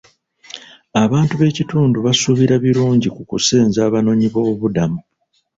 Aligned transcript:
Abantu 1.03 1.33
b'ekitundu 1.39 1.97
basuubira 2.05 2.55
birungi 2.63 3.07
ku 3.15 3.21
kusenza 3.29 3.79
abanoonyiboobubudamu. 3.87 4.99